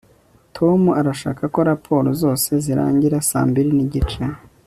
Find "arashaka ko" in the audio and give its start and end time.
0.99-1.59